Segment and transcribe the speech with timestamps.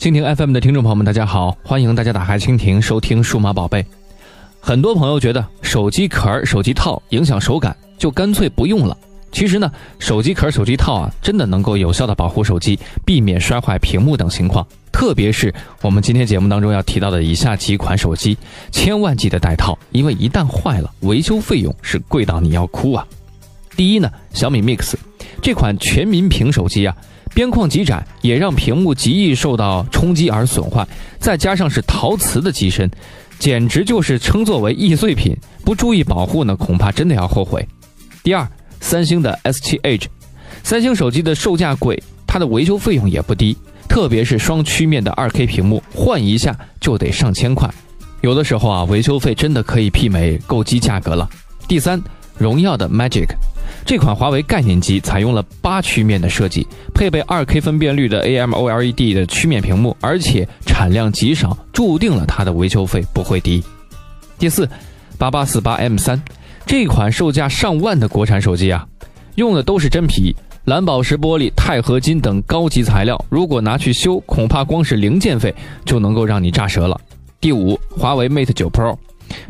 [0.00, 3.84] 蜻蜓 FM 的听众朋友们，大家好，欢迎大家打开蜻蜓收听数码宝贝。
[4.58, 8.96] 很多朋友觉得手机壳、手机套影响手感，就干脆不用了。
[9.30, 14.66] 其实呢，手机壳、手机套啊，真的能够有效的保护手机，避免摔坏屏幕等情况。
[14.90, 18.38] 特别是我们今天节目当中要提到的以下几款手机，
[18.72, 23.06] 千万记得带套，因为一旦坏了，维修费用是贵到你要哭啊。
[23.76, 24.94] 第一呢，小米 Mix
[25.42, 26.96] 这款全民屏手机啊，
[27.34, 30.86] 边框极窄，也让屏幕极易受到冲击而损坏，
[31.18, 32.90] 再加上是陶瓷的机身，
[33.38, 35.36] 简直就是称作为易碎品。
[35.64, 37.66] 不注意保护呢，恐怕真的要后悔。
[38.22, 38.46] 第二。
[38.82, 40.06] 三星的 S7 Edge，
[40.62, 43.54] 三星手机的售价贵，它的维修费用也不低，
[43.86, 47.68] 特别是双曲面的 2K 屏幕，换一下就得上千块，
[48.22, 51.28] 有的时候啊，维修费真的可以媲美购机价格了。
[51.68, 52.02] 第三，
[52.38, 53.26] 荣耀的 Magic，
[53.84, 63.62] 这款华为概念机采用了八曲面的设计，配备 2K 分辨率的 AMOLED 的曲面屏幕，而且产量极少，注定了它的维修费不会低。
[64.38, 64.68] 第四，
[65.18, 66.20] 八八四八 M 三。
[66.66, 68.86] 这款售价上万的国产手机啊，
[69.34, 75.52] 用的都是真皮、蓝宝石玻璃、钛合金等高级材料，如果拿去修，恐怕光是零件费
[75.84, 77.00] 就能够让你炸舌了。
[77.40, 78.96] 第五，华为 Mate 9 Pro，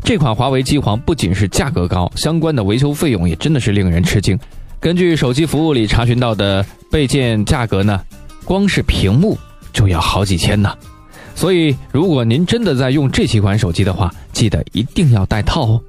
[0.03, 4.37] 这款华为机皇不仅是价格高，相关的维修费用也真的是令人吃惊。
[4.79, 8.01] 根据手机服务里查询到的备件价格呢，
[8.43, 9.37] 光是屏幕
[9.71, 10.75] 就要好几千呢。
[11.35, 15.81] 所以，如果您真的在用这几款手机的话，记得一定要带套哦。